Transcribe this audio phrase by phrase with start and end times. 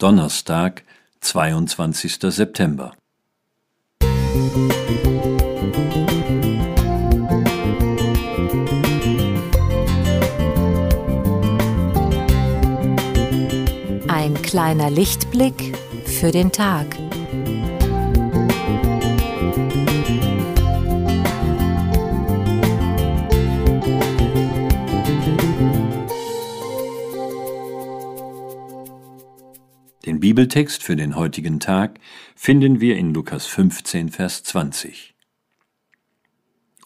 [0.00, 0.82] Donnerstag,
[1.20, 2.32] 22.
[2.32, 2.94] September.
[14.08, 15.76] Ein kleiner Lichtblick
[16.06, 16.96] für den Tag.
[30.06, 32.00] Den Bibeltext für den heutigen Tag
[32.34, 35.14] finden wir in Lukas 15, Vers 20.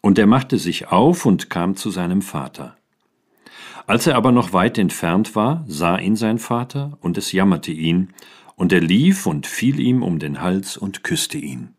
[0.00, 2.76] Und er machte sich auf und kam zu seinem Vater.
[3.86, 8.12] Als er aber noch weit entfernt war, sah ihn sein Vater, und es jammerte ihn,
[8.56, 11.74] und er lief und fiel ihm um den Hals und küsste ihn.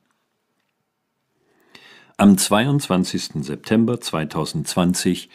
[2.16, 3.44] Am 22.
[3.44, 5.30] September 2020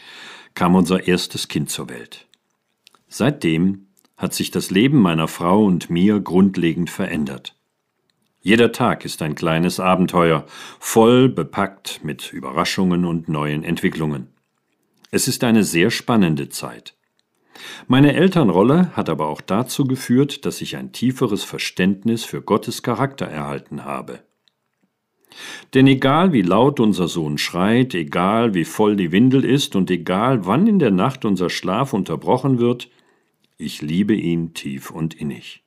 [0.54, 2.26] kam unser erstes Kind zur Welt.
[3.08, 3.88] Seitdem
[4.20, 7.56] hat sich das Leben meiner Frau und mir grundlegend verändert.
[8.42, 10.44] Jeder Tag ist ein kleines Abenteuer,
[10.78, 14.28] voll bepackt mit Überraschungen und neuen Entwicklungen.
[15.10, 16.94] Es ist eine sehr spannende Zeit.
[17.86, 23.26] Meine Elternrolle hat aber auch dazu geführt, dass ich ein tieferes Verständnis für Gottes Charakter
[23.26, 24.20] erhalten habe.
[25.72, 30.44] Denn egal wie laut unser Sohn schreit, egal wie voll die Windel ist und egal
[30.44, 32.90] wann in der Nacht unser Schlaf unterbrochen wird,
[33.60, 35.62] ich liebe ihn tief und innig.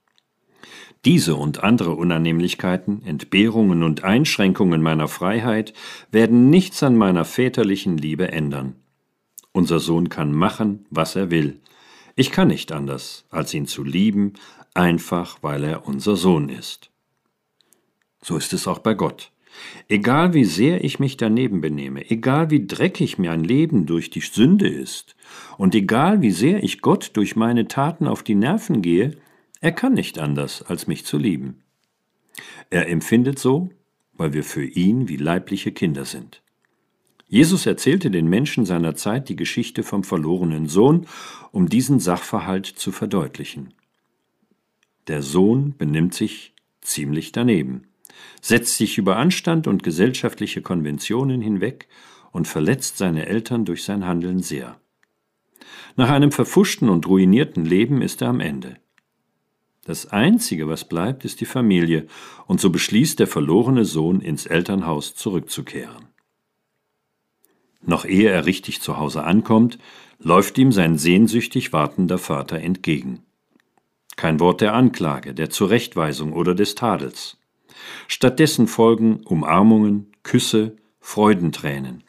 [1.05, 5.73] Diese und andere Unannehmlichkeiten, Entbehrungen und Einschränkungen meiner Freiheit
[6.11, 8.75] werden nichts an meiner väterlichen Liebe ändern.
[9.51, 11.59] Unser Sohn kann machen, was er will.
[12.15, 14.33] Ich kann nicht anders, als ihn zu lieben,
[14.73, 16.89] einfach weil er unser Sohn ist.
[18.21, 19.31] So ist es auch bei Gott.
[19.87, 24.21] Egal wie sehr ich mich daneben benehme, egal wie dreckig mir ein Leben durch die
[24.21, 25.15] Sünde ist,
[25.57, 29.17] und egal wie sehr ich Gott durch meine Taten auf die Nerven gehe,
[29.61, 31.61] er kann nicht anders, als mich zu lieben.
[32.69, 33.69] Er empfindet so,
[34.13, 36.41] weil wir für ihn wie leibliche Kinder sind.
[37.27, 41.07] Jesus erzählte den Menschen seiner Zeit die Geschichte vom verlorenen Sohn,
[41.51, 43.73] um diesen Sachverhalt zu verdeutlichen.
[45.07, 47.87] Der Sohn benimmt sich ziemlich daneben
[48.41, 51.87] setzt sich über Anstand und gesellschaftliche Konventionen hinweg
[52.31, 54.79] und verletzt seine Eltern durch sein Handeln sehr.
[55.95, 58.77] Nach einem verfuschten und ruinierten Leben ist er am Ende.
[59.85, 62.07] Das Einzige, was bleibt, ist die Familie,
[62.47, 66.07] und so beschließt der verlorene Sohn, ins Elternhaus zurückzukehren.
[67.85, 69.77] Noch ehe er richtig zu Hause ankommt,
[70.19, 73.23] läuft ihm sein sehnsüchtig wartender Vater entgegen.
[74.15, 77.37] Kein Wort der Anklage, der Zurechtweisung oder des Tadels.
[78.07, 82.03] Stattdessen folgen Umarmungen, Küsse, Freudentränen.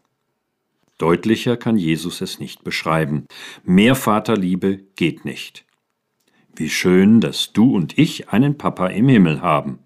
[0.98, 3.26] Deutlicher kann Jesus es nicht beschreiben.
[3.64, 5.64] Mehr Vaterliebe geht nicht.
[6.54, 9.80] Wie schön, dass du und ich einen Papa im Himmel haben.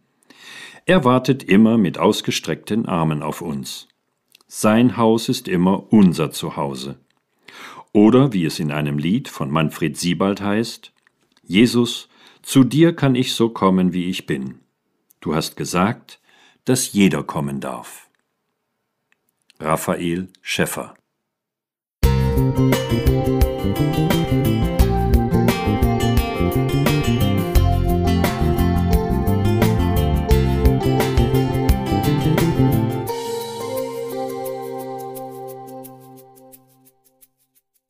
[0.85, 3.89] Er wartet immer mit ausgestreckten Armen auf uns.
[4.47, 6.99] Sein Haus ist immer unser Zuhause.
[7.93, 10.93] Oder wie es in einem Lied von Manfred Siebald heißt,
[11.43, 12.09] Jesus,
[12.43, 14.61] zu dir kann ich so kommen, wie ich bin.
[15.21, 16.21] Du hast gesagt,
[16.65, 18.09] dass jeder kommen darf.
[19.61, 20.95] Raphael Schäffer
[22.05, 23.18] Musik